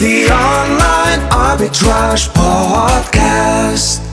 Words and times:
The 0.00 0.30
Online 0.32 1.20
Arbitrage 1.28 2.30
Podcast. 2.32 4.09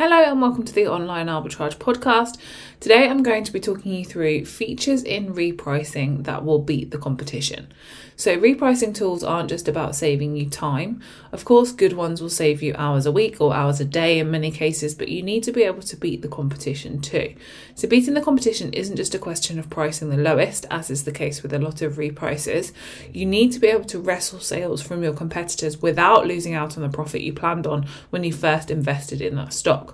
Hello 0.00 0.16
and 0.16 0.40
welcome 0.40 0.64
to 0.64 0.72
the 0.72 0.86
Online 0.86 1.26
Arbitrage 1.26 1.76
Podcast. 1.76 2.38
Today 2.80 3.06
I'm 3.06 3.22
going 3.22 3.44
to 3.44 3.52
be 3.52 3.60
talking 3.60 3.92
you 3.92 4.02
through 4.02 4.46
features 4.46 5.02
in 5.02 5.34
repricing 5.34 6.24
that 6.24 6.42
will 6.42 6.58
beat 6.58 6.90
the 6.90 6.96
competition. 6.96 7.70
So, 8.16 8.38
repricing 8.38 8.94
tools 8.94 9.22
aren't 9.22 9.50
just 9.50 9.68
about 9.68 9.94
saving 9.94 10.36
you 10.36 10.48
time. 10.48 11.02
Of 11.32 11.44
course, 11.44 11.72
good 11.72 11.92
ones 11.92 12.22
will 12.22 12.30
save 12.30 12.62
you 12.62 12.74
hours 12.78 13.04
a 13.04 13.12
week 13.12 13.42
or 13.42 13.54
hours 13.54 13.78
a 13.78 13.84
day 13.84 14.18
in 14.18 14.30
many 14.30 14.50
cases, 14.50 14.94
but 14.94 15.08
you 15.08 15.22
need 15.22 15.42
to 15.42 15.52
be 15.52 15.64
able 15.64 15.82
to 15.82 15.96
beat 15.96 16.22
the 16.22 16.28
competition 16.28 17.02
too. 17.02 17.34
So, 17.74 17.86
beating 17.86 18.14
the 18.14 18.22
competition 18.22 18.72
isn't 18.72 18.96
just 18.96 19.14
a 19.14 19.18
question 19.18 19.58
of 19.58 19.68
pricing 19.68 20.08
the 20.08 20.16
lowest, 20.16 20.64
as 20.70 20.90
is 20.90 21.04
the 21.04 21.12
case 21.12 21.42
with 21.42 21.52
a 21.52 21.58
lot 21.58 21.82
of 21.82 21.96
repricers. 21.96 22.72
You 23.12 23.26
need 23.26 23.52
to 23.52 23.58
be 23.58 23.68
able 23.68 23.84
to 23.84 23.98
wrestle 23.98 24.40
sales 24.40 24.80
from 24.80 25.02
your 25.02 25.12
competitors 25.12 25.82
without 25.82 26.26
losing 26.26 26.54
out 26.54 26.78
on 26.78 26.82
the 26.82 26.88
profit 26.88 27.20
you 27.20 27.34
planned 27.34 27.66
on 27.66 27.86
when 28.08 28.24
you 28.24 28.32
first 28.32 28.70
invested 28.70 29.20
in 29.20 29.36
that 29.36 29.52
stock. 29.52 29.89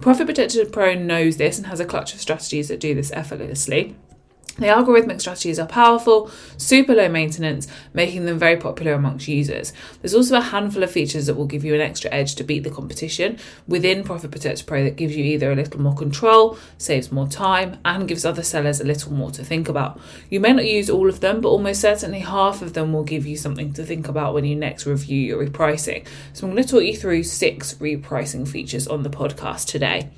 Profit 0.00 0.26
Protector 0.26 0.64
Pro 0.64 0.94
knows 0.94 1.36
this 1.36 1.58
and 1.58 1.66
has 1.66 1.80
a 1.80 1.84
clutch 1.84 2.14
of 2.14 2.20
strategies 2.20 2.68
that 2.68 2.80
do 2.80 2.94
this 2.94 3.12
effortlessly. 3.12 3.96
The 4.56 4.66
algorithmic 4.66 5.20
strategies 5.20 5.58
are 5.58 5.66
powerful, 5.66 6.30
super 6.58 6.94
low 6.94 7.08
maintenance, 7.08 7.66
making 7.94 8.26
them 8.26 8.38
very 8.38 8.56
popular 8.56 8.92
amongst 8.92 9.28
users. 9.28 9.72
There's 10.02 10.14
also 10.14 10.36
a 10.36 10.42
handful 10.42 10.82
of 10.82 10.90
features 10.90 11.26
that 11.26 11.34
will 11.34 11.46
give 11.46 11.64
you 11.64 11.74
an 11.74 11.80
extra 11.80 12.10
edge 12.10 12.34
to 12.34 12.44
beat 12.44 12.64
the 12.64 12.70
competition 12.70 13.38
within 13.66 14.04
Profit 14.04 14.30
Protector 14.30 14.64
Pro 14.64 14.84
that 14.84 14.96
gives 14.96 15.16
you 15.16 15.24
either 15.24 15.50
a 15.50 15.54
little 15.54 15.80
more 15.80 15.94
control, 15.94 16.58
saves 16.76 17.10
more 17.10 17.28
time, 17.28 17.78
and 17.84 18.08
gives 18.08 18.24
other 18.24 18.42
sellers 18.42 18.80
a 18.80 18.84
little 18.84 19.12
more 19.12 19.30
to 19.30 19.44
think 19.44 19.68
about. 19.68 19.98
You 20.28 20.40
may 20.40 20.52
not 20.52 20.66
use 20.66 20.90
all 20.90 21.08
of 21.08 21.20
them, 21.20 21.40
but 21.40 21.48
almost 21.48 21.80
certainly 21.80 22.20
half 22.20 22.60
of 22.60 22.74
them 22.74 22.92
will 22.92 23.04
give 23.04 23.26
you 23.26 23.36
something 23.36 23.72
to 23.74 23.84
think 23.84 24.08
about 24.08 24.34
when 24.34 24.44
you 24.44 24.56
next 24.56 24.84
review 24.84 25.20
your 25.20 25.46
repricing. 25.46 26.06
So 26.32 26.46
I'm 26.46 26.52
going 26.52 26.62
to 26.62 26.68
talk 26.68 26.82
you 26.82 26.96
through 26.96 27.22
six 27.22 27.74
repricing 27.74 28.46
features 28.46 28.86
on 28.88 29.04
the 29.04 29.10
podcast 29.10 29.66
today. 29.66 30.10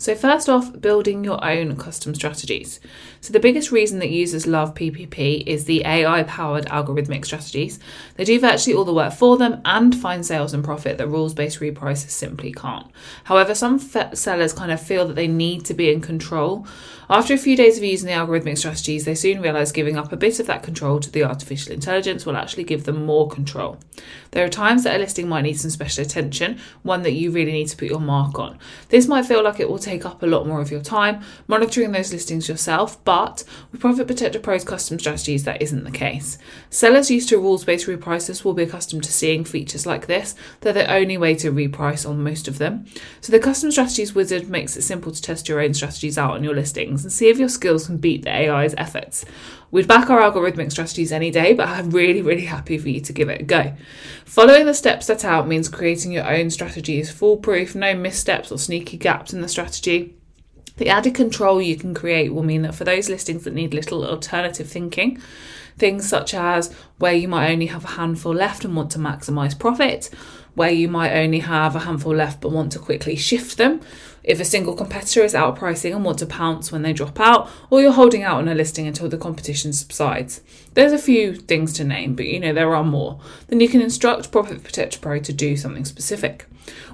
So, 0.00 0.14
first 0.14 0.48
off, 0.48 0.80
building 0.80 1.24
your 1.24 1.44
own 1.44 1.76
custom 1.76 2.14
strategies. 2.14 2.78
So, 3.20 3.32
the 3.32 3.40
biggest 3.40 3.72
reason 3.72 3.98
that 3.98 4.10
users 4.10 4.46
love 4.46 4.74
PPP 4.74 5.42
is 5.44 5.64
the 5.64 5.84
AI 5.84 6.22
powered 6.22 6.66
algorithmic 6.66 7.24
strategies. 7.24 7.80
They 8.14 8.24
do 8.24 8.38
virtually 8.38 8.76
all 8.76 8.84
the 8.84 8.94
work 8.94 9.12
for 9.12 9.36
them 9.36 9.60
and 9.64 9.94
find 9.94 10.24
sales 10.24 10.54
and 10.54 10.62
profit 10.62 10.98
that 10.98 11.08
rules 11.08 11.34
based 11.34 11.58
repricers 11.58 12.10
simply 12.10 12.52
can't. 12.52 12.86
However, 13.24 13.56
some 13.56 13.80
sellers 13.80 14.52
kind 14.52 14.70
of 14.70 14.80
feel 14.80 15.08
that 15.08 15.16
they 15.16 15.26
need 15.26 15.64
to 15.64 15.74
be 15.74 15.92
in 15.92 16.00
control. 16.00 16.64
After 17.10 17.32
a 17.32 17.38
few 17.38 17.56
days 17.56 17.78
of 17.78 17.84
using 17.84 18.06
the 18.06 18.12
algorithmic 18.12 18.58
strategies, 18.58 19.06
they 19.06 19.14
soon 19.14 19.40
realize 19.40 19.72
giving 19.72 19.96
up 19.96 20.12
a 20.12 20.16
bit 20.16 20.40
of 20.40 20.46
that 20.46 20.62
control 20.62 21.00
to 21.00 21.10
the 21.10 21.24
artificial 21.24 21.72
intelligence 21.72 22.26
will 22.26 22.36
actually 22.36 22.64
give 22.64 22.84
them 22.84 23.06
more 23.06 23.26
control. 23.30 23.78
There 24.32 24.44
are 24.44 24.50
times 24.50 24.84
that 24.84 24.94
a 24.94 24.98
listing 24.98 25.26
might 25.26 25.40
need 25.40 25.58
some 25.58 25.70
special 25.70 26.04
attention, 26.04 26.58
one 26.82 27.00
that 27.04 27.12
you 27.12 27.30
really 27.30 27.52
need 27.52 27.68
to 27.68 27.78
put 27.78 27.88
your 27.88 27.98
mark 27.98 28.38
on. 28.38 28.58
This 28.90 29.08
might 29.08 29.24
feel 29.24 29.42
like 29.42 29.58
it 29.58 29.70
will 29.70 29.78
take 29.78 30.04
up 30.04 30.22
a 30.22 30.26
lot 30.26 30.46
more 30.46 30.60
of 30.60 30.70
your 30.70 30.82
time 30.82 31.22
monitoring 31.46 31.92
those 31.92 32.12
listings 32.12 32.46
yourself, 32.46 33.02
but 33.04 33.42
with 33.72 33.80
Profit 33.80 34.06
Protector 34.06 34.38
Pro's 34.38 34.64
custom 34.64 34.98
strategies, 34.98 35.44
that 35.44 35.62
isn't 35.62 35.84
the 35.84 35.90
case. 35.90 36.36
Sellers 36.68 37.10
used 37.10 37.30
to 37.30 37.38
rules 37.38 37.64
based 37.64 37.86
repricers 37.86 38.44
will 38.44 38.52
be 38.52 38.64
accustomed 38.64 39.04
to 39.04 39.12
seeing 39.12 39.44
features 39.44 39.86
like 39.86 40.08
this. 40.08 40.34
They're 40.60 40.74
the 40.74 40.92
only 40.92 41.16
way 41.16 41.34
to 41.36 41.52
reprice 41.52 42.06
on 42.06 42.22
most 42.22 42.48
of 42.48 42.58
them. 42.58 42.84
So 43.22 43.32
the 43.32 43.38
custom 43.38 43.70
strategies 43.70 44.14
wizard 44.14 44.50
makes 44.50 44.76
it 44.76 44.82
simple 44.82 45.10
to 45.10 45.22
test 45.22 45.48
your 45.48 45.60
own 45.60 45.72
strategies 45.72 46.18
out 46.18 46.32
on 46.32 46.44
your 46.44 46.54
listings 46.54 46.97
and 47.04 47.12
see 47.12 47.28
if 47.28 47.38
your 47.38 47.48
skills 47.48 47.86
can 47.86 47.96
beat 47.96 48.22
the 48.22 48.30
AI's 48.30 48.74
efforts. 48.76 49.24
We'd 49.70 49.86
back 49.86 50.08
our 50.08 50.20
algorithmic 50.20 50.70
strategies 50.70 51.12
any 51.12 51.30
day, 51.30 51.52
but 51.52 51.68
I'm 51.68 51.90
really, 51.90 52.22
really 52.22 52.46
happy 52.46 52.78
for 52.78 52.88
you 52.88 53.00
to 53.02 53.12
give 53.12 53.28
it 53.28 53.42
a 53.42 53.44
go. 53.44 53.74
Following 54.24 54.64
the 54.64 54.72
steps 54.72 55.06
set 55.06 55.24
out 55.24 55.46
means 55.46 55.68
creating 55.68 56.12
your 56.12 56.26
own 56.26 56.50
strategy 56.50 56.98
is 57.00 57.10
foolproof, 57.10 57.74
no 57.74 57.94
missteps 57.94 58.50
or 58.50 58.58
sneaky 58.58 58.96
gaps 58.96 59.32
in 59.32 59.42
the 59.42 59.48
strategy. 59.48 60.14
The 60.78 60.88
added 60.88 61.14
control 61.14 61.60
you 61.60 61.76
can 61.76 61.92
create 61.92 62.32
will 62.32 62.44
mean 62.44 62.62
that 62.62 62.74
for 62.74 62.84
those 62.84 63.08
listings 63.08 63.44
that 63.44 63.52
need 63.52 63.74
little 63.74 64.06
alternative 64.06 64.68
thinking, 64.68 65.20
things 65.76 66.08
such 66.08 66.34
as 66.34 66.74
where 66.98 67.12
you 67.12 67.28
might 67.28 67.50
only 67.50 67.66
have 67.66 67.84
a 67.84 67.88
handful 67.88 68.34
left 68.34 68.64
and 68.64 68.74
want 68.74 68.92
to 68.92 68.98
maximize 68.98 69.58
profit, 69.58 70.08
where 70.54 70.70
you 70.70 70.88
might 70.88 71.12
only 71.12 71.40
have 71.40 71.76
a 71.76 71.80
handful 71.80 72.14
left 72.14 72.40
but 72.40 72.52
want 72.52 72.72
to 72.72 72.78
quickly 72.78 73.16
shift 73.16 73.58
them, 73.58 73.80
if 74.24 74.40
a 74.40 74.44
single 74.44 74.74
competitor 74.74 75.22
is 75.22 75.34
outpricing 75.34 75.94
and 75.94 76.04
want 76.04 76.18
to 76.18 76.26
pounce 76.26 76.70
when 76.70 76.82
they 76.82 76.92
drop 76.92 77.18
out, 77.20 77.50
or 77.70 77.80
you're 77.80 77.92
holding 77.92 78.22
out 78.22 78.38
on 78.38 78.48
a 78.48 78.54
listing 78.54 78.86
until 78.86 79.08
the 79.08 79.18
competition 79.18 79.72
subsides. 79.72 80.40
There's 80.74 80.92
a 80.92 80.98
few 80.98 81.34
things 81.34 81.72
to 81.74 81.84
name, 81.84 82.14
but 82.14 82.26
you 82.26 82.40
know 82.40 82.52
there 82.52 82.74
are 82.74 82.84
more. 82.84 83.20
Then 83.48 83.60
you 83.60 83.68
can 83.68 83.80
instruct 83.80 84.30
Profit 84.30 84.62
Protector 84.62 84.98
Pro 84.98 85.18
to 85.20 85.32
do 85.32 85.56
something 85.56 85.84
specific. 85.84 86.46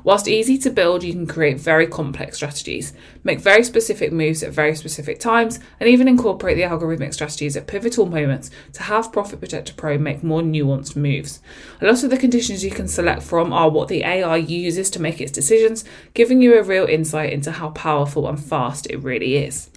Whilst 0.03 0.29
easy 0.29 0.59
to 0.59 0.71
build, 0.71 1.03
you 1.03 1.13
can 1.13 1.27
create 1.27 1.59
very 1.59 1.87
complex 1.87 2.37
strategies, 2.37 2.93
make 3.23 3.41
very 3.41 3.65
specific 3.65 4.13
moves 4.13 4.43
at 4.43 4.53
very 4.53 4.75
specific 4.75 5.19
times, 5.19 5.61
and 5.81 5.89
even 5.89 6.09
incorporate 6.09 6.57
the 6.57 6.63
algorithmic 6.63 7.15
strategies 7.15 7.57
at 7.57 7.67
pivotal 7.67 8.07
moments 8.07 8.51
to 8.73 8.83
have 8.85 9.13
Profit 9.13 9.39
Protector 9.39 9.75
Pro 9.75 9.99
make 9.99 10.23
more 10.23 10.43
nuanced 10.43 10.97
moves. 10.97 11.41
A 11.81 11.87
lot 11.87 12.03
of 12.05 12.11
the 12.11 12.17
conditions 12.17 12.65
you 12.65 12.71
can 12.71 12.89
select 12.89 13.23
from 13.23 13.53
are 13.53 13.71
what 13.71 13.89
the 13.89 14.05
AI 14.05 14.37
uses 14.37 14.91
to 14.91 15.01
make 15.01 15.21
its 15.21 15.33
decisions, 15.33 15.85
giving 16.15 16.41
you 16.41 16.59
a 16.59 16.63
real 16.63 16.87
insight 16.87 17.33
into 17.33 17.53
how 17.53 17.71
powerful 17.71 18.29
and 18.29 18.43
fast 18.43 18.87
it 18.91 19.03
really 19.03 19.37
is. 19.37 19.71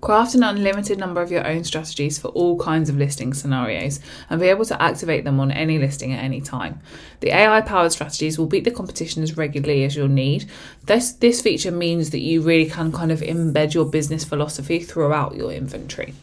Craft 0.00 0.34
an 0.34 0.42
unlimited 0.42 0.98
number 0.98 1.20
of 1.20 1.30
your 1.30 1.46
own 1.46 1.62
strategies 1.62 2.18
for 2.18 2.28
all 2.28 2.58
kinds 2.58 2.88
of 2.88 2.96
listing 2.96 3.34
scenarios 3.34 4.00
and 4.30 4.40
be 4.40 4.46
able 4.46 4.64
to 4.64 4.82
activate 4.82 5.24
them 5.24 5.38
on 5.38 5.50
any 5.50 5.78
listing 5.78 6.14
at 6.14 6.24
any 6.24 6.40
time. 6.40 6.80
The 7.20 7.32
AI 7.32 7.60
powered 7.60 7.92
strategies 7.92 8.38
will 8.38 8.46
beat 8.46 8.64
the 8.64 8.70
competition 8.70 9.22
as 9.22 9.36
regularly 9.36 9.84
as 9.84 9.96
you'll 9.96 10.08
need. 10.08 10.48
This, 10.84 11.12
this 11.12 11.42
feature 11.42 11.70
means 11.70 12.10
that 12.10 12.20
you 12.20 12.40
really 12.40 12.70
can 12.70 12.92
kind 12.92 13.12
of 13.12 13.20
embed 13.20 13.74
your 13.74 13.84
business 13.84 14.24
philosophy 14.24 14.80
throughout 14.80 15.34
your 15.34 15.52
inventory. 15.52 16.14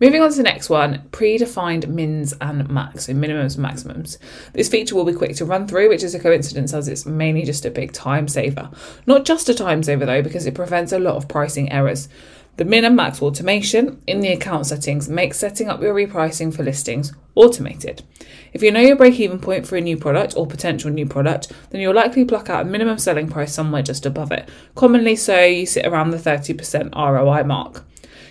Moving 0.00 0.22
on 0.22 0.30
to 0.30 0.36
the 0.36 0.42
next 0.42 0.68
one, 0.68 1.08
predefined 1.12 1.86
mins 1.86 2.34
and 2.40 2.68
max, 2.68 3.06
so 3.06 3.14
minimums 3.14 3.54
and 3.54 3.62
maximums. 3.62 4.18
This 4.52 4.68
feature 4.68 4.96
will 4.96 5.04
be 5.04 5.14
quick 5.14 5.36
to 5.36 5.44
run 5.44 5.68
through, 5.68 5.88
which 5.88 6.02
is 6.02 6.14
a 6.14 6.20
coincidence 6.20 6.74
as 6.74 6.88
it's 6.88 7.06
mainly 7.06 7.44
just 7.44 7.64
a 7.64 7.70
big 7.70 7.92
time 7.92 8.26
saver. 8.26 8.70
Not 9.06 9.24
just 9.24 9.48
a 9.48 9.54
time 9.54 9.82
saver 9.82 10.04
though, 10.04 10.20
because 10.20 10.46
it 10.46 10.54
prevents 10.54 10.92
a 10.92 10.98
lot 10.98 11.14
of 11.14 11.28
pricing 11.28 11.70
errors. 11.70 12.08
The 12.56 12.64
min 12.64 12.84
and 12.84 12.94
max 12.94 13.20
automation 13.20 14.00
in 14.06 14.20
the 14.20 14.32
account 14.32 14.66
settings 14.66 15.08
makes 15.08 15.38
setting 15.38 15.68
up 15.68 15.82
your 15.82 15.92
repricing 15.92 16.54
for 16.54 16.62
listings 16.62 17.12
automated. 17.34 18.04
If 18.52 18.62
you 18.62 18.70
know 18.70 18.80
your 18.80 18.94
break 18.94 19.18
even 19.18 19.40
point 19.40 19.66
for 19.66 19.76
a 19.76 19.80
new 19.80 19.96
product 19.96 20.34
or 20.36 20.46
potential 20.46 20.90
new 20.90 21.04
product, 21.04 21.50
then 21.70 21.80
you'll 21.80 21.94
likely 21.94 22.24
pluck 22.24 22.48
out 22.48 22.62
a 22.62 22.64
minimum 22.64 22.98
selling 22.98 23.28
price 23.28 23.52
somewhere 23.52 23.82
just 23.82 24.06
above 24.06 24.30
it. 24.30 24.48
Commonly 24.76 25.16
so, 25.16 25.42
you 25.42 25.66
sit 25.66 25.84
around 25.84 26.10
the 26.10 26.16
30% 26.16 26.94
ROI 26.94 27.42
mark. 27.42 27.84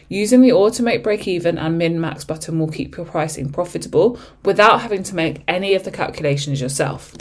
Using 0.08 0.40
the 0.40 0.52
automate 0.52 1.04
break 1.04 1.28
even 1.28 1.58
and 1.58 1.78
min 1.78 2.00
max 2.00 2.24
button 2.24 2.60
will 2.60 2.70
keep 2.70 2.96
your 2.96 3.06
pricing 3.06 3.52
profitable 3.52 4.18
without 4.46 4.82
having 4.82 5.04
to 5.04 5.16
make 5.16 5.44
any 5.50 5.74
of 5.74 5.84
the 5.84 5.92
calculations 5.92 6.62
yourself. 6.62 7.14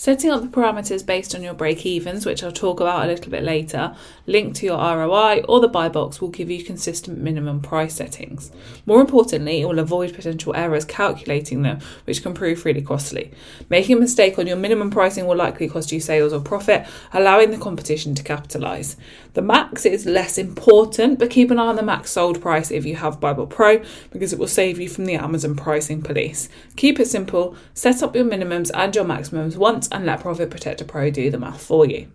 Setting 0.00 0.30
up 0.30 0.40
the 0.40 0.48
parameters 0.48 1.04
based 1.04 1.34
on 1.34 1.42
your 1.42 1.52
break 1.52 1.84
evens, 1.84 2.24
which 2.24 2.42
I'll 2.42 2.50
talk 2.50 2.80
about 2.80 3.04
a 3.04 3.06
little 3.06 3.30
bit 3.30 3.42
later, 3.42 3.94
linked 4.26 4.56
to 4.56 4.64
your 4.64 4.78
ROI 4.78 5.42
or 5.46 5.60
the 5.60 5.68
buy 5.68 5.90
box 5.90 6.22
will 6.22 6.30
give 6.30 6.50
you 6.50 6.64
consistent 6.64 7.18
minimum 7.18 7.60
price 7.60 7.96
settings. 7.96 8.50
More 8.86 9.02
importantly, 9.02 9.60
it 9.60 9.66
will 9.66 9.78
avoid 9.78 10.14
potential 10.14 10.56
errors 10.56 10.86
calculating 10.86 11.60
them, 11.60 11.80
which 12.04 12.22
can 12.22 12.32
prove 12.32 12.64
really 12.64 12.80
costly. 12.80 13.30
Making 13.68 13.98
a 13.98 14.00
mistake 14.00 14.38
on 14.38 14.46
your 14.46 14.56
minimum 14.56 14.90
pricing 14.90 15.26
will 15.26 15.36
likely 15.36 15.68
cost 15.68 15.92
you 15.92 16.00
sales 16.00 16.32
or 16.32 16.40
profit, 16.40 16.86
allowing 17.12 17.50
the 17.50 17.58
competition 17.58 18.14
to 18.14 18.22
capitalise. 18.22 18.96
The 19.34 19.42
max 19.42 19.84
is 19.84 20.06
less 20.06 20.38
important, 20.38 21.18
but 21.18 21.28
keep 21.28 21.50
an 21.50 21.58
eye 21.58 21.66
on 21.66 21.76
the 21.76 21.82
max 21.82 22.10
sold 22.10 22.40
price 22.40 22.70
if 22.70 22.86
you 22.86 22.96
have 22.96 23.20
BuyBot 23.20 23.50
Pro 23.50 23.82
because 24.10 24.32
it 24.32 24.38
will 24.38 24.48
save 24.48 24.80
you 24.80 24.88
from 24.88 25.04
the 25.04 25.16
Amazon 25.16 25.56
pricing 25.56 26.00
police. 26.00 26.48
Keep 26.76 27.00
it 27.00 27.08
simple, 27.08 27.54
set 27.74 28.02
up 28.02 28.16
your 28.16 28.24
minimums 28.24 28.70
and 28.72 28.96
your 28.96 29.04
maximums 29.04 29.58
once 29.58 29.89
and 29.92 30.06
let 30.06 30.20
Profit 30.20 30.50
Protector 30.50 30.84
Pro 30.84 31.10
do 31.10 31.30
the 31.30 31.38
math 31.38 31.62
for 31.62 31.86
you. 31.86 32.10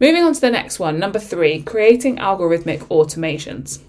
Moving 0.00 0.24
on 0.24 0.34
to 0.34 0.40
the 0.40 0.50
next 0.50 0.78
one, 0.78 0.98
number 0.98 1.18
three, 1.18 1.62
creating 1.62 2.16
algorithmic 2.16 2.80
automations. 2.88 3.80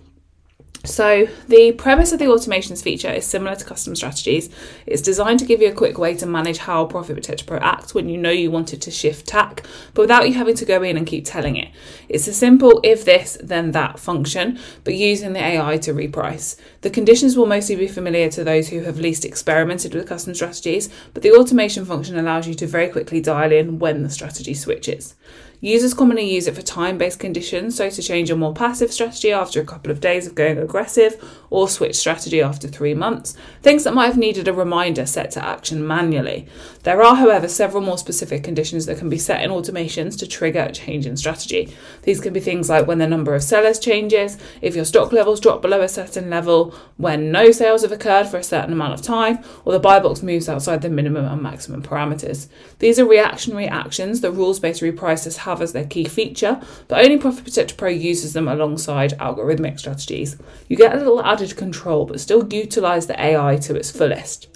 So, 0.85 1.27
the 1.47 1.71
premise 1.73 2.11
of 2.11 2.19
the 2.19 2.25
automations 2.25 2.83
feature 2.83 3.11
is 3.11 3.25
similar 3.25 3.55
to 3.55 3.65
custom 3.65 3.95
strategies. 3.95 4.49
It's 4.85 5.01
designed 5.01 5.39
to 5.39 5.45
give 5.45 5.61
you 5.61 5.69
a 5.69 5.73
quick 5.73 5.97
way 5.97 6.15
to 6.15 6.25
manage 6.25 6.59
how 6.59 6.85
Profit 6.85 7.15
Protector 7.15 7.45
Pro 7.45 7.57
acts 7.57 7.93
when 7.93 8.07
you 8.07 8.17
know 8.17 8.29
you 8.29 8.51
wanted 8.51 8.81
to 8.83 8.91
shift 8.91 9.27
tack, 9.27 9.65
but 9.93 10.03
without 10.03 10.27
you 10.27 10.35
having 10.35 10.55
to 10.55 10.65
go 10.65 10.83
in 10.83 10.97
and 10.97 11.07
keep 11.07 11.25
telling 11.25 11.55
it. 11.55 11.69
It's 12.07 12.27
a 12.27 12.33
simple 12.33 12.79
if 12.83 13.03
this, 13.03 13.37
then 13.41 13.71
that 13.71 13.99
function, 13.99 14.59
but 14.83 14.93
using 14.93 15.33
the 15.33 15.43
AI 15.43 15.77
to 15.79 15.93
reprice. 15.93 16.55
The 16.81 16.89
conditions 16.89 17.35
will 17.35 17.47
mostly 17.47 17.75
be 17.75 17.87
familiar 17.87 18.29
to 18.29 18.43
those 18.43 18.69
who 18.69 18.81
have 18.81 18.99
least 18.99 19.25
experimented 19.25 19.95
with 19.95 20.07
custom 20.07 20.35
strategies, 20.35 20.89
but 21.13 21.23
the 21.23 21.31
automation 21.31 21.85
function 21.85 22.17
allows 22.17 22.47
you 22.47 22.53
to 22.55 22.67
very 22.67 22.89
quickly 22.89 23.21
dial 23.21 23.51
in 23.51 23.79
when 23.79 24.03
the 24.03 24.09
strategy 24.09 24.53
switches. 24.53 25.15
Users 25.61 25.93
commonly 25.93 26.31
use 26.31 26.47
it 26.47 26.55
for 26.55 26.61
time 26.61 26.97
based 26.97 27.19
conditions, 27.19 27.75
so 27.75 27.89
to 27.89 28.01
change 28.01 28.29
a 28.29 28.35
more 28.35 28.53
passive 28.53 28.91
strategy 28.91 29.31
after 29.31 29.59
a 29.61 29.65
couple 29.65 29.91
of 29.91 30.01
days 30.01 30.27
of 30.27 30.35
going 30.35 30.57
aggressive, 30.57 31.23
or 31.49 31.69
switch 31.69 31.95
strategy 31.95 32.41
after 32.41 32.67
three 32.67 32.93
months, 32.93 33.35
things 33.61 33.83
that 33.83 33.93
might 33.93 34.07
have 34.07 34.17
needed 34.17 34.47
a 34.47 34.53
reminder 34.53 35.05
set 35.05 35.31
to 35.31 35.45
action 35.45 35.85
manually. 35.85 36.47
There 36.83 37.01
are, 37.01 37.15
however, 37.15 37.47
several 37.47 37.81
more 37.81 37.97
specific 37.97 38.43
conditions 38.43 38.85
that 38.85 38.97
can 38.97 39.09
be 39.09 39.17
set 39.17 39.41
in 39.41 39.51
automations 39.51 40.19
to 40.19 40.27
trigger 40.27 40.63
a 40.63 40.71
change 40.71 41.05
in 41.05 41.17
strategy. 41.17 41.73
These 42.03 42.19
can 42.19 42.33
be 42.33 42.39
things 42.39 42.69
like 42.69 42.87
when 42.87 42.99
the 42.99 43.07
number 43.07 43.33
of 43.33 43.43
sellers 43.43 43.79
changes, 43.79 44.37
if 44.61 44.75
your 44.75 44.85
stock 44.85 45.11
levels 45.11 45.39
drop 45.39 45.61
below 45.61 45.81
a 45.81 45.89
certain 45.89 46.29
level, 46.29 46.75
when 46.97 47.31
no 47.31 47.51
sales 47.51 47.81
have 47.81 47.91
occurred 47.91 48.27
for 48.27 48.37
a 48.37 48.43
certain 48.43 48.73
amount 48.73 48.93
of 48.93 49.01
time, 49.01 49.39
or 49.63 49.73
the 49.73 49.79
buy 49.79 49.99
box 49.99 50.21
moves 50.21 50.49
outside 50.49 50.81
the 50.81 50.89
minimum 50.89 51.25
and 51.25 51.41
maximum 51.41 51.81
parameters. 51.81 52.47
These 52.79 52.99
are 52.99 53.05
reactionary 53.05 53.67
actions 53.67 54.21
that 54.21 54.31
rules 54.31 54.59
based 54.59 54.81
repricers 54.81 55.37
have 55.45 55.61
as 55.61 55.73
their 55.73 55.85
key 55.85 56.05
feature, 56.05 56.61
but 56.87 57.03
only 57.03 57.17
Profit 57.17 57.45
Protector 57.45 57.75
Pro 57.75 57.89
uses 57.89 58.33
them 58.33 58.47
alongside 58.47 59.17
algorithmic 59.19 59.79
strategies. 59.79 60.37
You 60.67 60.75
get 60.75 60.93
a 60.93 60.97
little 60.97 61.23
added 61.23 61.55
control, 61.55 62.05
but 62.05 62.19
still 62.19 62.47
utilize 62.53 63.07
the 63.07 63.19
AI 63.19 63.55
to 63.57 63.75
its 63.75 63.89
fullest. 63.89 64.47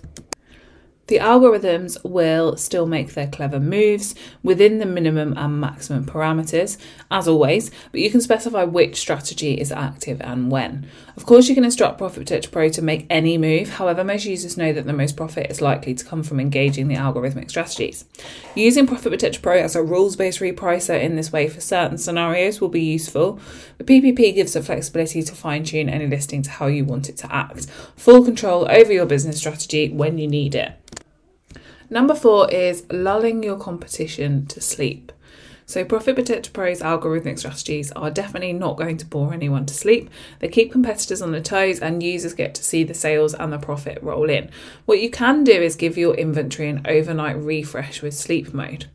The 1.10 1.18
algorithms 1.18 1.98
will 2.04 2.56
still 2.56 2.86
make 2.86 3.16
their 3.16 3.26
clever 3.26 3.60
moves 3.60 4.14
within 4.44 4.78
the 4.78 4.86
minimum 4.86 5.34
and 5.36 5.60
maximum 5.60 6.06
parameters, 6.06 6.78
as 7.10 7.28
always, 7.28 7.72
but 7.92 8.00
you 8.00 8.12
can 8.12 8.22
specify 8.22 8.64
which 8.64 9.00
strategy 9.00 9.56
is 9.56 9.72
active 9.72 10.22
and 10.22 10.52
when. 10.52 10.88
Of 11.18 11.26
course, 11.26 11.50
you 11.50 11.56
can 11.56 11.66
instruct 11.66 11.98
Profit 11.98 12.18
Protector 12.18 12.50
Pro 12.52 12.70
to 12.70 12.84
make 12.84 13.08
any 13.10 13.40
move, 13.40 13.70
however, 13.70 14.04
most 14.04 14.26
users 14.26 14.56
know 14.56 14.72
that 14.72 14.86
the 14.86 14.94
most 14.94 15.18
profit 15.18 15.50
is 15.50 15.62
likely 15.62 15.96
to 15.96 16.06
come 16.06 16.22
from 16.22 16.40
engaging 16.40 16.90
the 16.90 16.96
algorithmic 16.96 17.50
strategies. 17.50 18.06
Using 18.54 18.86
Profit 18.86 19.12
Protector 19.12 19.40
Pro 19.40 19.58
as 19.58 19.76
a 19.76 19.82
rules 19.82 20.16
based 20.16 20.42
repricer 20.42 21.02
in 21.02 21.16
this 21.16 21.32
way 21.32 21.50
for 21.50 21.60
certain 21.60 21.98
scenarios 21.98 22.62
will 22.62 22.70
be 22.70 22.84
useful, 22.84 23.40
but 23.80 23.88
PPP 23.88 24.36
gives 24.36 24.54
the 24.54 24.62
flexibility 24.62 25.24
to 25.24 25.34
fine 25.34 25.64
tune 25.64 25.90
any 25.90 26.06
listing 26.06 26.44
to 26.44 26.52
how 26.52 26.68
you 26.68 26.86
want 26.86 27.10
it 27.10 27.18
to 27.18 27.34
act. 27.34 27.66
Full 27.96 28.24
control 28.24 28.68
over 28.70 28.94
your 28.94 29.08
business 29.08 29.40
strategy 29.40 29.90
when 29.90 30.20
you 30.20 30.28
need 30.28 30.54
it. 30.54 30.76
Number 31.90 32.14
four 32.14 32.50
is 32.52 32.86
lulling 32.92 33.42
your 33.42 33.58
competition 33.58 34.46
to 34.48 34.62
sleep. 34.62 35.12
So, 35.66 35.86
Profit 35.86 36.16
Protector 36.16 36.50
Pro's 36.50 36.82
algorithmic 36.82 37.38
strategies 37.38 37.92
are 37.92 38.10
definitely 38.10 38.54
not 38.54 38.78
going 38.78 38.98
to 38.98 39.06
bore 39.06 39.34
anyone 39.34 39.68
to 39.68 39.74
sleep. 39.74 40.10
They 40.40 40.48
keep 40.48 40.72
competitors 40.72 41.22
on 41.22 41.32
their 41.32 41.42
toes, 41.42 41.80
and 41.80 42.02
users 42.02 42.34
get 42.34 42.56
to 42.56 42.64
see 42.64 42.84
the 42.84 42.96
sales 42.96 43.36
and 43.36 43.54
the 43.54 43.60
profit 43.60 44.00
roll 44.02 44.32
in. 44.32 44.50
What 44.86 45.00
you 45.00 45.12
can 45.12 45.44
do 45.44 45.52
is 45.52 45.76
give 45.76 45.96
your 45.96 46.16
inventory 46.16 46.70
an 46.70 46.82
overnight 46.88 47.38
refresh 47.38 48.02
with 48.02 48.16
sleep 48.16 48.52
mode. 48.52 48.88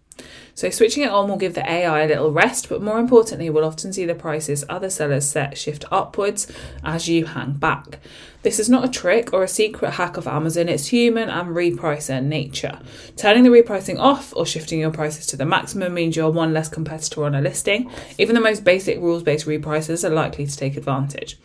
So 0.57 0.71
switching 0.71 1.03
it 1.03 1.11
on 1.11 1.29
will 1.29 1.37
give 1.37 1.55
the 1.55 1.69
AI 1.69 2.03
a 2.03 2.07
little 2.07 2.31
rest, 2.31 2.69
but 2.69 2.81
more 2.81 3.01
importantly, 3.01 3.51
we'll 3.51 3.65
often 3.65 3.93
see 3.93 4.05
the 4.05 4.15
prices 4.15 4.65
other 4.69 4.89
sellers 4.89 5.27
set 5.27 5.59
shift 5.59 5.85
upwards 5.91 6.47
as 6.85 7.09
you 7.09 7.27
hang 7.27 7.55
back. 7.55 7.99
This 8.43 8.61
is 8.61 8.69
not 8.69 8.85
a 8.85 8.91
trick 8.91 9.33
or 9.33 9.43
a 9.43 9.49
secret 9.49 9.93
hack 9.93 10.17
of 10.17 10.29
Amazon, 10.29 10.69
it's 10.69 10.89
human 10.89 11.29
and 11.29 11.57
repricer 11.57 12.23
nature. 12.23 12.79
Turning 13.17 13.43
the 13.43 13.49
repricing 13.49 13.99
off 13.99 14.33
or 14.37 14.47
shifting 14.47 14.79
your 14.79 14.93
prices 14.93 15.27
to 15.29 15.37
the 15.37 15.47
maximum 15.47 15.95
means 15.95 16.15
you're 16.15 16.31
one 16.31 16.53
less 16.53 16.69
competitor 16.69 17.25
on 17.25 17.35
a 17.35 17.41
listing. 17.41 17.91
Even 18.19 18.35
the 18.35 18.41
most 18.41 18.63
basic 18.63 18.99
rules 18.99 19.23
based 19.23 19.47
repricers 19.47 20.05
are 20.05 20.15
likely 20.15 20.47
to 20.47 20.57
take 20.57 20.77
advantage. 20.77 21.37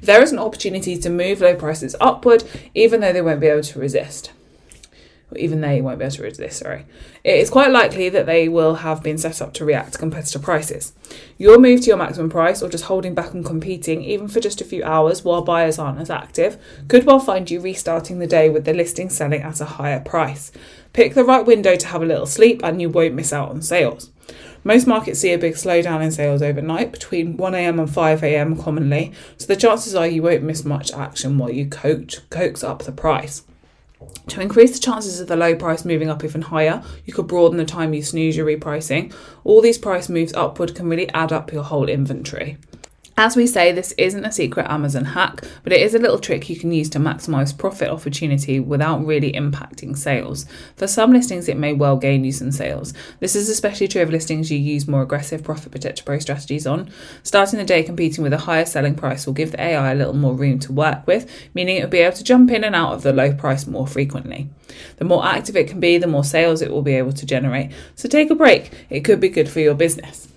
There 0.00 0.22
is 0.22 0.32
an 0.32 0.38
opportunity 0.38 0.96
to 0.96 1.10
move 1.10 1.40
low 1.40 1.54
prices 1.54 1.94
upward, 2.00 2.42
even 2.74 3.00
though 3.00 3.12
they 3.12 3.22
won't 3.22 3.40
be 3.40 3.46
able 3.46 3.62
to 3.62 3.78
resist 3.78 4.32
even 5.34 5.60
they 5.60 5.80
won't 5.80 5.98
be 5.98 6.04
able 6.04 6.14
to 6.14 6.22
resist, 6.22 6.60
sorry. 6.60 6.86
It 7.24 7.34
is 7.36 7.50
quite 7.50 7.72
likely 7.72 8.08
that 8.10 8.26
they 8.26 8.48
will 8.48 8.76
have 8.76 9.02
been 9.02 9.18
set 9.18 9.42
up 9.42 9.52
to 9.54 9.64
react 9.64 9.94
to 9.94 9.98
competitor 9.98 10.38
prices. 10.38 10.92
Your 11.36 11.58
move 11.58 11.80
to 11.80 11.88
your 11.88 11.96
maximum 11.96 12.30
price 12.30 12.62
or 12.62 12.68
just 12.68 12.84
holding 12.84 13.14
back 13.14 13.32
and 13.32 13.44
competing, 13.44 14.02
even 14.02 14.28
for 14.28 14.38
just 14.38 14.60
a 14.60 14.64
few 14.64 14.84
hours 14.84 15.24
while 15.24 15.42
buyers 15.42 15.78
aren't 15.78 16.00
as 16.00 16.10
active, 16.10 16.58
could 16.86 17.04
well 17.04 17.18
find 17.18 17.50
you 17.50 17.60
restarting 17.60 18.20
the 18.20 18.26
day 18.28 18.48
with 18.48 18.64
the 18.64 18.72
listing 18.72 19.10
selling 19.10 19.42
at 19.42 19.60
a 19.60 19.64
higher 19.64 20.00
price. 20.00 20.52
Pick 20.92 21.14
the 21.14 21.24
right 21.24 21.44
window 21.44 21.74
to 21.74 21.86
have 21.88 22.02
a 22.02 22.06
little 22.06 22.26
sleep 22.26 22.62
and 22.62 22.80
you 22.80 22.88
won't 22.88 23.14
miss 23.14 23.32
out 23.32 23.50
on 23.50 23.62
sales. 23.62 24.10
Most 24.62 24.86
markets 24.86 25.20
see 25.20 25.32
a 25.32 25.38
big 25.38 25.54
slowdown 25.54 26.02
in 26.02 26.10
sales 26.10 26.42
overnight 26.42 26.90
between 26.90 27.36
1am 27.36 27.78
and 27.80 27.88
5am 27.88 28.62
commonly, 28.62 29.12
so 29.38 29.46
the 29.46 29.54
chances 29.54 29.94
are 29.94 30.06
you 30.06 30.22
won't 30.22 30.42
miss 30.42 30.64
much 30.64 30.92
action 30.92 31.38
while 31.38 31.50
you 31.50 31.66
coach, 31.66 32.28
coax 32.30 32.64
up 32.64 32.82
the 32.82 32.92
price. 32.92 33.42
To 34.28 34.40
increase 34.40 34.72
the 34.72 34.78
chances 34.78 35.20
of 35.20 35.28
the 35.28 35.36
low 35.36 35.54
price 35.54 35.84
moving 35.84 36.10
up 36.10 36.22
even 36.22 36.42
higher, 36.42 36.82
you 37.04 37.12
could 37.14 37.26
broaden 37.26 37.56
the 37.56 37.64
time 37.64 37.94
you 37.94 38.02
snooze 38.02 38.36
your 38.36 38.46
repricing. 38.46 39.14
All 39.44 39.62
these 39.62 39.78
price 39.78 40.08
moves 40.08 40.34
upward 40.34 40.74
can 40.74 40.88
really 40.88 41.08
add 41.10 41.32
up 41.32 41.52
your 41.52 41.62
whole 41.62 41.88
inventory. 41.88 42.58
As 43.18 43.34
we 43.34 43.46
say, 43.46 43.72
this 43.72 43.92
isn't 43.92 44.26
a 44.26 44.30
secret 44.30 44.66
Amazon 44.68 45.06
hack, 45.06 45.42
but 45.62 45.72
it 45.72 45.80
is 45.80 45.94
a 45.94 45.98
little 45.98 46.18
trick 46.18 46.50
you 46.50 46.56
can 46.56 46.70
use 46.70 46.90
to 46.90 46.98
maximize 46.98 47.56
profit 47.56 47.88
opportunity 47.88 48.60
without 48.60 49.06
really 49.06 49.32
impacting 49.32 49.96
sales. 49.96 50.44
For 50.76 50.86
some 50.86 51.14
listings, 51.14 51.48
it 51.48 51.56
may 51.56 51.72
well 51.72 51.96
gain 51.96 52.24
you 52.24 52.32
some 52.32 52.52
sales. 52.52 52.92
This 53.20 53.34
is 53.34 53.48
especially 53.48 53.88
true 53.88 54.02
of 54.02 54.10
listings 54.10 54.50
you 54.50 54.58
use 54.58 54.86
more 54.86 55.00
aggressive 55.00 55.42
Profit 55.42 55.72
Protector 55.72 56.04
Pro 56.04 56.18
strategies 56.18 56.66
on. 56.66 56.90
Starting 57.22 57.58
the 57.58 57.64
day 57.64 57.82
competing 57.82 58.22
with 58.22 58.34
a 58.34 58.38
higher 58.38 58.66
selling 58.66 58.94
price 58.94 59.24
will 59.24 59.32
give 59.32 59.52
the 59.52 59.62
AI 59.62 59.92
a 59.92 59.94
little 59.94 60.12
more 60.12 60.34
room 60.34 60.58
to 60.58 60.72
work 60.72 61.06
with, 61.06 61.26
meaning 61.54 61.78
it 61.78 61.84
will 61.84 61.88
be 61.88 62.00
able 62.00 62.18
to 62.18 62.24
jump 62.24 62.50
in 62.50 62.64
and 62.64 62.74
out 62.74 62.92
of 62.92 63.02
the 63.02 63.14
low 63.14 63.32
price 63.32 63.66
more 63.66 63.86
frequently. 63.86 64.50
The 64.98 65.06
more 65.06 65.24
active 65.24 65.56
it 65.56 65.68
can 65.68 65.80
be, 65.80 65.96
the 65.96 66.06
more 66.06 66.24
sales 66.24 66.60
it 66.60 66.70
will 66.70 66.82
be 66.82 66.96
able 66.96 67.12
to 67.12 67.24
generate. 67.24 67.72
So 67.94 68.10
take 68.10 68.28
a 68.28 68.34
break, 68.34 68.70
it 68.90 69.06
could 69.06 69.20
be 69.20 69.30
good 69.30 69.48
for 69.48 69.60
your 69.60 69.74
business. 69.74 70.28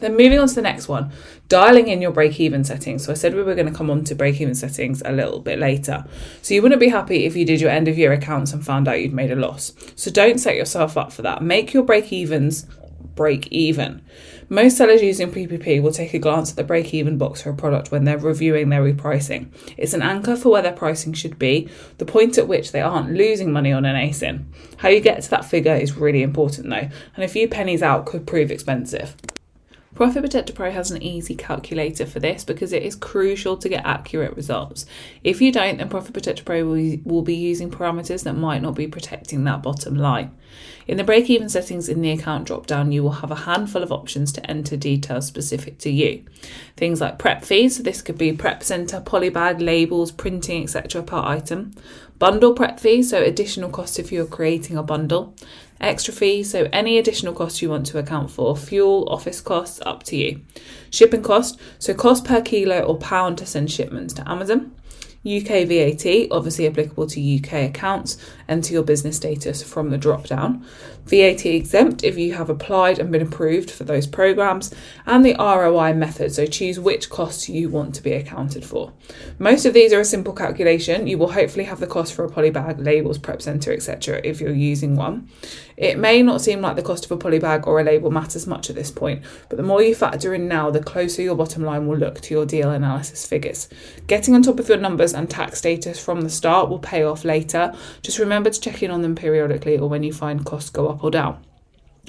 Then 0.00 0.16
moving 0.16 0.38
on 0.38 0.48
to 0.48 0.54
the 0.54 0.62
next 0.62 0.88
one, 0.88 1.12
dialing 1.48 1.88
in 1.88 2.02
your 2.02 2.10
break 2.10 2.38
even 2.40 2.64
settings. 2.64 3.04
So 3.04 3.12
I 3.12 3.14
said 3.14 3.34
we 3.34 3.42
were 3.42 3.54
going 3.54 3.70
to 3.70 3.74
come 3.74 3.90
on 3.90 4.04
to 4.04 4.14
break 4.14 4.40
even 4.40 4.54
settings 4.54 5.02
a 5.04 5.12
little 5.12 5.40
bit 5.40 5.58
later. 5.58 6.04
So 6.42 6.54
you 6.54 6.62
wouldn't 6.62 6.80
be 6.80 6.88
happy 6.88 7.24
if 7.24 7.36
you 7.36 7.44
did 7.44 7.60
your 7.60 7.70
end 7.70 7.88
of 7.88 7.98
year 7.98 8.12
accounts 8.12 8.52
and 8.52 8.64
found 8.64 8.88
out 8.88 9.00
you'd 9.00 9.12
made 9.12 9.30
a 9.30 9.36
loss. 9.36 9.72
So 9.94 10.10
don't 10.10 10.38
set 10.38 10.56
yourself 10.56 10.96
up 10.96 11.12
for 11.12 11.22
that. 11.22 11.42
Make 11.42 11.72
your 11.72 11.82
break 11.82 12.12
evens 12.12 12.66
break 13.16 13.48
even. 13.48 14.02
Most 14.48 14.76
sellers 14.76 15.02
using 15.02 15.32
PPP 15.32 15.82
will 15.82 15.90
take 15.90 16.14
a 16.14 16.20
glance 16.20 16.50
at 16.50 16.56
the 16.56 16.62
break 16.62 16.94
even 16.94 17.18
box 17.18 17.42
for 17.42 17.50
a 17.50 17.54
product 17.54 17.90
when 17.90 18.04
they're 18.04 18.18
reviewing 18.18 18.68
their 18.68 18.84
repricing. 18.84 19.48
It's 19.76 19.94
an 19.94 20.02
anchor 20.02 20.36
for 20.36 20.50
where 20.50 20.62
their 20.62 20.72
pricing 20.72 21.14
should 21.14 21.36
be, 21.36 21.68
the 21.98 22.04
point 22.04 22.38
at 22.38 22.46
which 22.46 22.70
they 22.70 22.80
aren't 22.80 23.12
losing 23.12 23.50
money 23.50 23.72
on 23.72 23.84
an 23.84 23.96
ASIN. 23.96 24.44
How 24.76 24.88
you 24.88 25.00
get 25.00 25.22
to 25.22 25.30
that 25.30 25.46
figure 25.46 25.74
is 25.74 25.96
really 25.96 26.22
important 26.22 26.70
though, 26.70 26.88
and 27.16 27.24
a 27.24 27.28
few 27.28 27.48
pennies 27.48 27.82
out 27.82 28.06
could 28.06 28.26
prove 28.26 28.52
expensive. 28.52 29.16
Profit 29.96 30.22
Protector 30.22 30.52
Pro 30.52 30.70
has 30.70 30.90
an 30.90 31.02
easy 31.02 31.34
calculator 31.34 32.04
for 32.04 32.20
this 32.20 32.44
because 32.44 32.74
it 32.74 32.82
is 32.82 32.94
crucial 32.94 33.56
to 33.56 33.68
get 33.70 33.86
accurate 33.86 34.36
results. 34.36 34.84
If 35.24 35.40
you 35.40 35.50
don't, 35.50 35.78
then 35.78 35.88
Profit 35.88 36.12
Protector 36.12 36.44
Pro 36.44 36.66
will, 36.66 36.98
will 37.04 37.22
be 37.22 37.34
using 37.34 37.70
parameters 37.70 38.22
that 38.24 38.34
might 38.34 38.60
not 38.60 38.74
be 38.74 38.86
protecting 38.86 39.44
that 39.44 39.62
bottom 39.62 39.96
line. 39.96 40.36
In 40.86 40.98
the 40.98 41.04
break 41.04 41.30
even 41.30 41.48
settings 41.48 41.88
in 41.88 42.02
the 42.02 42.10
account 42.10 42.46
drop 42.46 42.66
down, 42.66 42.92
you 42.92 43.02
will 43.02 43.10
have 43.10 43.30
a 43.30 43.36
handful 43.36 43.82
of 43.82 43.90
options 43.90 44.32
to 44.34 44.50
enter 44.50 44.76
details 44.76 45.26
specific 45.26 45.78
to 45.78 45.90
you. 45.90 46.22
Things 46.76 47.00
like 47.00 47.18
prep 47.18 47.42
fees, 47.42 47.78
so 47.78 47.82
this 47.82 48.02
could 48.02 48.18
be 48.18 48.34
prep 48.34 48.62
center, 48.62 49.00
polybag, 49.00 49.62
labels, 49.62 50.12
printing, 50.12 50.64
etc. 50.64 51.02
per 51.02 51.16
item. 51.16 51.72
Bundle 52.18 52.52
prep 52.52 52.78
fees, 52.80 53.10
so 53.10 53.22
additional 53.22 53.70
costs 53.70 53.98
if 53.98 54.12
you're 54.12 54.26
creating 54.26 54.76
a 54.76 54.82
bundle 54.82 55.34
extra 55.80 56.12
fees, 56.12 56.50
so 56.50 56.68
any 56.72 56.98
additional 56.98 57.34
costs 57.34 57.62
you 57.62 57.70
want 57.70 57.86
to 57.86 57.98
account 57.98 58.30
for, 58.30 58.56
fuel, 58.56 59.08
office 59.08 59.40
costs, 59.40 59.80
up 59.84 60.02
to 60.04 60.16
you. 60.16 60.40
Shipping 60.90 61.22
cost, 61.22 61.58
so 61.78 61.94
cost 61.94 62.24
per 62.24 62.40
kilo 62.40 62.80
or 62.80 62.96
pound 62.98 63.38
to 63.38 63.46
send 63.46 63.70
shipments 63.70 64.14
to 64.14 64.28
Amazon. 64.28 64.74
UK 65.26 65.66
VAT, 65.66 66.28
obviously 66.30 66.66
applicable 66.66 67.08
to 67.08 67.36
UK 67.36 67.52
accounts, 67.70 68.16
enter 68.48 68.72
your 68.72 68.84
business 68.84 69.16
status 69.16 69.62
from 69.62 69.90
the 69.90 69.98
drop 69.98 70.26
down. 70.26 70.64
VAT 71.06 71.46
exempt 71.46 72.02
if 72.04 72.16
you 72.16 72.34
have 72.34 72.50
applied 72.50 72.98
and 72.98 73.12
been 73.12 73.22
approved 73.22 73.70
for 73.70 73.84
those 73.84 74.06
programs, 74.06 74.72
and 75.04 75.24
the 75.24 75.36
ROI 75.38 75.94
method, 75.94 76.32
so 76.32 76.46
choose 76.46 76.80
which 76.80 77.10
costs 77.10 77.48
you 77.48 77.68
want 77.68 77.94
to 77.94 78.02
be 78.02 78.12
accounted 78.12 78.64
for. 78.64 78.92
Most 79.38 79.64
of 79.66 79.74
these 79.74 79.92
are 79.92 80.00
a 80.00 80.04
simple 80.04 80.32
calculation. 80.32 81.06
You 81.06 81.18
will 81.18 81.32
hopefully 81.32 81.64
have 81.64 81.80
the 81.80 81.86
cost 81.86 82.14
for 82.14 82.24
a 82.24 82.30
polybag, 82.30 82.84
labels, 82.84 83.18
prep 83.18 83.42
center, 83.42 83.72
etc. 83.72 84.20
if 84.24 84.40
you're 84.40 84.52
using 84.52 84.96
one. 84.96 85.28
It 85.76 85.98
may 85.98 86.22
not 86.22 86.40
seem 86.40 86.60
like 86.60 86.76
the 86.76 86.82
cost 86.82 87.04
of 87.04 87.10
a 87.10 87.18
polybag 87.18 87.66
or 87.66 87.78
a 87.78 87.84
label 87.84 88.10
matters 88.10 88.46
much 88.46 88.70
at 88.70 88.76
this 88.76 88.90
point, 88.90 89.22
but 89.48 89.56
the 89.56 89.62
more 89.62 89.82
you 89.82 89.94
factor 89.94 90.34
in 90.34 90.48
now, 90.48 90.70
the 90.70 90.82
closer 90.82 91.22
your 91.22 91.36
bottom 91.36 91.64
line 91.64 91.86
will 91.86 91.98
look 91.98 92.20
to 92.22 92.34
your 92.34 92.46
deal 92.46 92.70
analysis 92.70 93.26
figures. 93.26 93.68
Getting 94.06 94.34
on 94.34 94.42
top 94.42 94.58
of 94.58 94.68
your 94.68 94.78
numbers 94.78 95.12
and 95.16 95.30
tax 95.30 95.58
status 95.58 95.98
from 95.98 96.20
the 96.20 96.30
start 96.30 96.68
will 96.68 96.78
pay 96.78 97.02
off 97.02 97.24
later. 97.24 97.74
Just 98.02 98.18
remember 98.18 98.50
to 98.50 98.60
check 98.60 98.82
in 98.82 98.90
on 98.90 99.02
them 99.02 99.14
periodically 99.14 99.78
or 99.78 99.88
when 99.88 100.02
you 100.02 100.12
find 100.12 100.44
costs 100.44 100.70
go 100.70 100.88
up 100.88 101.02
or 101.02 101.10
down. 101.10 101.45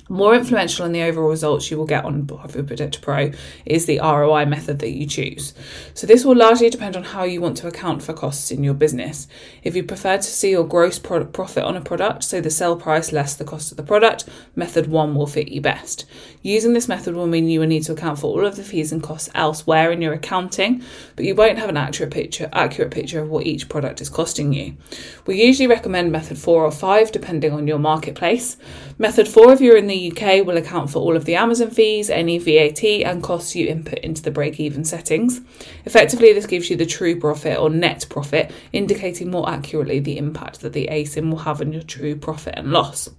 More 0.10 0.34
influential 0.36 0.86
in 0.86 0.94
the 0.94 1.02
overall 1.04 1.30
results 1.30 1.70
you 1.70 1.78
will 1.78 1.86
get 1.86 2.06
on 2.06 2.26
Profit 2.26 2.66
Protector 2.66 3.00
Pro 3.00 3.32
is 3.66 3.86
the 3.86 4.00
ROI 4.00 4.46
method 4.46 4.80
that 4.80 4.92
you 4.92 5.06
choose. 5.06 5.54
So, 5.94 6.08
this 6.08 6.24
will 6.24 6.36
largely 6.36 6.70
depend 6.70 6.96
on 6.96 7.04
how 7.04 7.24
you 7.24 7.42
want 7.42 7.58
to 7.58 7.68
account 7.68 8.02
for 8.02 8.14
costs 8.14 8.50
in 8.50 8.64
your 8.64 8.74
business. 8.74 9.28
If 9.64 9.76
you 9.76 9.84
prefer 9.84 10.18
to 10.18 10.24
see 10.24 10.52
your 10.52 10.66
gross 10.66 10.98
profit 10.98 11.64
on 11.64 11.76
a 11.76 11.82
product, 11.82 12.24
so 12.24 12.40
the 12.40 12.50
sell 12.50 12.78
price 12.78 13.12
less 13.12 13.36
the 13.36 13.44
cost 13.44 13.72
of 13.72 13.78
the 13.78 13.84
product, 13.84 14.26
method 14.56 14.88
one 14.88 15.14
will 15.14 15.28
fit 15.28 15.50
you 15.50 15.60
best. 15.60 16.06
Using 16.42 16.72
this 16.72 16.88
method 16.88 17.14
will 17.14 17.28
mean 17.28 17.50
you 17.50 17.60
will 17.60 17.68
need 17.68 17.84
to 17.84 17.92
account 17.92 18.20
for 18.20 18.28
all 18.28 18.46
of 18.46 18.56
the 18.56 18.64
fees 18.64 18.94
and 18.94 19.04
costs 19.04 19.30
elsewhere 19.36 19.92
in 19.92 20.02
your 20.02 20.14
accounting, 20.14 20.82
but 21.18 21.26
you 21.26 21.36
won't 21.36 21.60
have 21.60 21.70
an 21.70 21.76
accurate 21.78 22.14
picture 22.14 22.50
accurate 22.54 22.92
picture 22.92 23.22
of 23.22 23.30
what 23.30 23.46
each 23.46 23.68
product 23.68 24.00
is 24.00 24.10
costing 24.10 24.54
you. 24.54 24.78
We 25.26 25.44
usually 25.44 25.68
recommend 25.68 26.14
method 26.14 26.38
four 26.38 26.64
or 26.64 26.72
five 26.72 27.12
depending 27.12 27.52
on 27.52 27.68
your 27.68 27.80
marketplace. 27.80 28.56
Method 28.98 29.28
four 29.28 29.52
if 29.52 29.60
you're 29.60 29.78
in 29.78 29.88
the 29.88 29.97
UK 29.98 30.46
will 30.46 30.58
account 30.58 30.90
for 30.90 31.00
all 31.00 31.16
of 31.16 31.26
the 31.26 31.36
Amazon 31.36 31.72
fees, 31.72 32.10
any 32.10 32.38
VAT, 32.38 32.84
and 32.84 33.24
costs 33.24 33.56
you 33.56 33.68
input 33.68 34.00
into 34.00 34.22
the 34.22 34.32
break 34.32 34.60
even 34.60 34.86
settings. 34.86 35.42
Effectively, 35.86 36.34
this 36.34 36.46
gives 36.46 36.70
you 36.70 36.76
the 36.76 36.86
true 36.86 37.20
profit 37.20 37.58
or 37.58 37.70
net 37.70 38.06
profit, 38.10 38.52
indicating 38.74 39.32
more 39.32 39.50
accurately 39.50 40.00
the 40.00 40.18
impact 40.18 40.62
that 40.62 40.74
the 40.74 40.88
ASIN 40.92 41.30
will 41.30 41.40
have 41.40 41.62
on 41.62 41.74
your 41.74 41.84
true 41.84 42.16
profit 42.16 42.54
and 42.58 42.72
loss. 42.72 43.10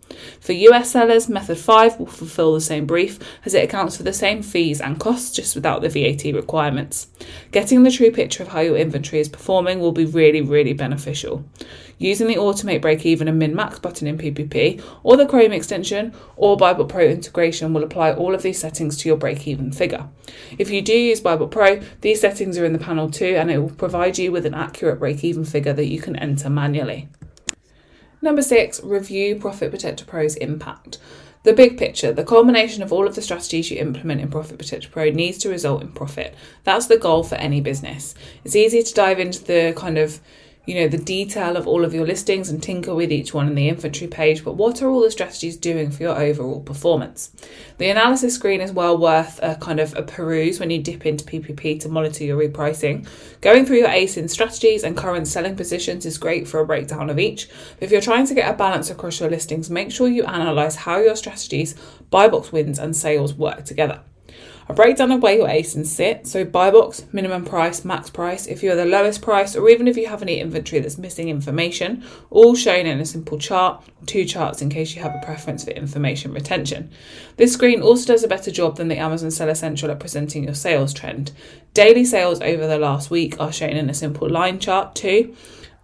For 0.40 0.52
US 0.52 0.90
sellers, 0.92 1.28
Method 1.28 1.58
5 1.58 1.98
will 1.98 2.06
fulfill 2.06 2.54
the 2.54 2.60
same 2.60 2.86
brief 2.86 3.18
as 3.44 3.54
it 3.54 3.64
accounts 3.64 3.96
for 3.96 4.02
the 4.02 4.12
same 4.12 4.42
fees 4.42 4.80
and 4.80 5.00
costs 5.00 5.30
just 5.30 5.54
without 5.54 5.82
the 5.82 5.88
VAT 5.88 6.34
requirements. 6.34 7.08
Getting 7.52 7.82
the 7.82 7.90
true 7.90 8.10
picture 8.10 8.42
of 8.42 8.48
how 8.48 8.60
your 8.60 8.76
inventory 8.76 9.20
is 9.20 9.28
performing 9.28 9.80
will 9.80 9.92
be 9.92 10.04
really, 10.04 10.40
really 10.40 10.72
beneficial. 10.72 11.44
Using 11.98 12.28
the 12.28 12.36
Automate 12.36 12.80
Break 12.80 13.04
Even 13.04 13.26
and 13.26 13.38
Min 13.38 13.56
Max 13.56 13.80
button 13.80 14.06
in 14.06 14.18
PPP 14.18 14.80
or 15.02 15.16
the 15.16 15.26
Chrome 15.26 15.52
extension 15.52 16.14
or 16.36 16.56
BuyBot 16.68 16.88
Pro 16.88 17.04
integration 17.04 17.72
will 17.72 17.82
apply 17.82 18.12
all 18.12 18.34
of 18.34 18.42
these 18.42 18.58
settings 18.58 18.98
to 18.98 19.08
your 19.08 19.16
break 19.16 19.48
even 19.48 19.72
figure. 19.72 20.06
If 20.58 20.68
you 20.68 20.82
do 20.82 20.92
use 20.92 21.20
BuyBot 21.20 21.50
Pro, 21.50 21.80
these 22.02 22.20
settings 22.20 22.58
are 22.58 22.64
in 22.66 22.74
the 22.74 22.78
panel 22.78 23.10
too 23.10 23.36
and 23.38 23.50
it 23.50 23.58
will 23.58 23.70
provide 23.70 24.18
you 24.18 24.30
with 24.30 24.44
an 24.44 24.52
accurate 24.52 24.98
break 24.98 25.24
even 25.24 25.46
figure 25.46 25.72
that 25.72 25.86
you 25.86 25.98
can 25.98 26.16
enter 26.16 26.50
manually. 26.50 27.08
Number 28.20 28.42
six, 28.42 28.82
review 28.82 29.36
Profit 29.36 29.70
Protector 29.70 30.04
Pro's 30.04 30.36
impact. 30.36 30.98
The 31.44 31.54
big 31.54 31.78
picture, 31.78 32.12
the 32.12 32.24
culmination 32.24 32.82
of 32.82 32.92
all 32.92 33.06
of 33.06 33.14
the 33.14 33.22
strategies 33.22 33.70
you 33.70 33.78
implement 33.78 34.20
in 34.20 34.28
Profit 34.28 34.58
Protector 34.58 34.90
Pro 34.90 35.08
needs 35.08 35.38
to 35.38 35.48
result 35.48 35.80
in 35.80 35.92
profit. 35.92 36.34
That's 36.64 36.86
the 36.86 36.98
goal 36.98 37.22
for 37.22 37.36
any 37.36 37.62
business. 37.62 38.14
It's 38.44 38.56
easy 38.56 38.82
to 38.82 38.94
dive 38.94 39.20
into 39.20 39.42
the 39.42 39.72
kind 39.74 39.96
of 39.96 40.20
you 40.68 40.74
know 40.74 40.86
the 40.86 40.98
detail 40.98 41.56
of 41.56 41.66
all 41.66 41.82
of 41.82 41.94
your 41.94 42.06
listings 42.06 42.50
and 42.50 42.62
tinker 42.62 42.94
with 42.94 43.10
each 43.10 43.32
one 43.32 43.48
in 43.48 43.54
the 43.54 43.70
inventory 43.70 44.06
page 44.06 44.44
but 44.44 44.52
what 44.52 44.82
are 44.82 44.90
all 44.90 45.00
the 45.00 45.10
strategies 45.10 45.56
doing 45.56 45.90
for 45.90 46.02
your 46.02 46.18
overall 46.18 46.60
performance? 46.60 47.30
The 47.78 47.88
analysis 47.88 48.34
screen 48.34 48.60
is 48.60 48.70
well 48.70 48.98
worth 48.98 49.40
a 49.42 49.54
kind 49.54 49.80
of 49.80 49.96
a 49.96 50.02
peruse 50.02 50.60
when 50.60 50.68
you 50.68 50.82
dip 50.82 51.06
into 51.06 51.24
ppp 51.24 51.80
to 51.80 51.88
monitor 51.88 52.22
your 52.22 52.38
repricing. 52.38 53.08
Going 53.40 53.64
through 53.64 53.78
your 53.78 53.88
asin 53.88 54.28
strategies 54.28 54.84
and 54.84 54.94
current 54.94 55.26
selling 55.26 55.56
positions 55.56 56.04
is 56.04 56.18
great 56.18 56.46
for 56.46 56.60
a 56.60 56.66
breakdown 56.66 57.08
of 57.08 57.18
each. 57.18 57.48
If 57.80 57.90
you're 57.90 58.02
trying 58.02 58.26
to 58.26 58.34
get 58.34 58.52
a 58.52 58.56
balance 58.56 58.90
across 58.90 59.20
your 59.20 59.30
listings 59.30 59.70
make 59.70 59.90
sure 59.90 60.06
you 60.06 60.26
analyze 60.26 60.76
how 60.76 60.98
your 60.98 61.16
strategies 61.16 61.76
buy 62.10 62.28
box 62.28 62.52
wins 62.52 62.78
and 62.78 62.94
sales 62.94 63.32
work 63.32 63.64
together 63.64 64.02
a 64.68 64.74
breakdown 64.74 65.10
of 65.10 65.22
where 65.22 65.34
your 65.34 65.48
ASINs 65.48 65.86
sit, 65.86 66.26
so 66.26 66.44
buy 66.44 66.70
box, 66.70 67.06
minimum 67.10 67.44
price, 67.44 67.86
max 67.86 68.10
price, 68.10 68.46
if 68.46 68.62
you're 68.62 68.76
the 68.76 68.84
lowest 68.84 69.22
price, 69.22 69.56
or 69.56 69.68
even 69.70 69.88
if 69.88 69.96
you 69.96 70.06
have 70.06 70.20
any 70.20 70.40
inventory 70.40 70.80
that's 70.80 70.98
missing 70.98 71.30
information, 71.30 72.04
all 72.28 72.54
shown 72.54 72.84
in 72.84 73.00
a 73.00 73.06
simple 73.06 73.38
chart, 73.38 73.82
two 74.04 74.26
charts 74.26 74.60
in 74.60 74.68
case 74.68 74.94
you 74.94 75.00
have 75.00 75.14
a 75.14 75.24
preference 75.24 75.64
for 75.64 75.70
information 75.70 76.32
retention. 76.32 76.90
This 77.38 77.54
screen 77.54 77.80
also 77.80 78.12
does 78.12 78.22
a 78.22 78.28
better 78.28 78.50
job 78.50 78.76
than 78.76 78.88
the 78.88 78.98
Amazon 78.98 79.30
Seller 79.30 79.54
Central 79.54 79.90
at 79.90 80.00
presenting 80.00 80.44
your 80.44 80.54
sales 80.54 80.92
trend. 80.92 81.32
Daily 81.72 82.04
sales 82.04 82.42
over 82.42 82.66
the 82.66 82.78
last 82.78 83.10
week 83.10 83.40
are 83.40 83.52
shown 83.52 83.70
in 83.70 83.88
a 83.88 83.94
simple 83.94 84.28
line 84.28 84.58
chart 84.58 84.94
too. 84.94 85.34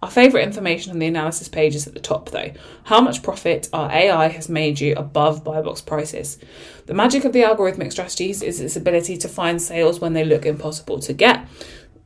Our 0.05 0.11
favourite 0.11 0.45
information 0.45 0.91
on 0.91 0.99
the 0.99 1.07
analysis 1.07 1.47
page 1.47 1.73
is 1.73 1.87
at 1.87 1.95
the 1.95 1.99
top 1.99 2.29
though. 2.29 2.51
How 2.83 3.01
much 3.01 3.23
profit 3.23 3.67
our 3.73 3.91
AI 3.91 4.27
has 4.27 4.47
made 4.47 4.79
you 4.79 4.93
above 4.95 5.43
buy 5.43 5.63
box 5.63 5.81
prices. 5.81 6.37
The 6.85 6.93
magic 6.93 7.25
of 7.25 7.33
the 7.33 7.41
algorithmic 7.41 7.91
strategies 7.91 8.43
is 8.43 8.61
its 8.61 8.75
ability 8.75 9.17
to 9.17 9.27
find 9.27 9.59
sales 9.59 9.99
when 9.99 10.13
they 10.13 10.23
look 10.23 10.45
impossible 10.45 10.99
to 10.99 11.13
get. 11.13 11.47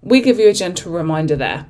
We 0.02 0.22
give 0.22 0.40
you 0.40 0.48
a 0.48 0.54
gentle 0.54 0.94
reminder 0.94 1.36
there. 1.36 1.66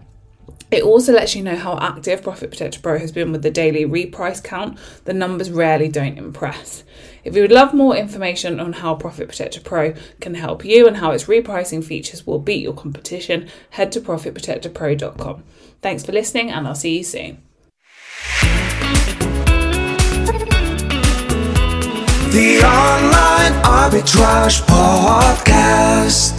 It 0.69 0.83
also 0.83 1.13
lets 1.13 1.35
you 1.35 1.41
know 1.41 1.55
how 1.55 1.79
active 1.79 2.21
Profit 2.21 2.51
Protector 2.51 2.79
Pro 2.79 2.99
has 2.99 3.11
been 3.11 3.31
with 3.31 3.41
the 3.41 3.49
daily 3.49 3.85
reprice 3.85 4.43
count. 4.43 4.77
The 5.05 5.13
numbers 5.13 5.49
rarely 5.49 5.87
don't 5.87 6.19
impress. 6.19 6.83
If 7.23 7.35
you 7.35 7.41
would 7.41 7.51
love 7.51 7.73
more 7.73 7.95
information 7.95 8.59
on 8.59 8.73
how 8.73 8.93
Profit 8.93 9.29
Protector 9.29 9.61
Pro 9.61 9.95
can 10.21 10.35
help 10.35 10.63
you 10.63 10.85
and 10.85 10.97
how 10.97 11.09
its 11.09 11.23
repricing 11.23 11.83
features 11.83 12.27
will 12.27 12.37
beat 12.37 12.61
your 12.61 12.73
competition, 12.73 13.49
head 13.71 13.91
to 13.93 14.01
profitprotectorpro.com. 14.01 15.43
Thanks 15.81 16.05
for 16.05 16.11
listening, 16.11 16.51
and 16.51 16.67
I'll 16.67 16.75
see 16.75 16.97
you 16.97 17.03
soon. 17.03 17.41
The 22.31 22.61
Online 22.63 23.53
Arbitrage 23.63 24.61
Podcast. 24.67 26.38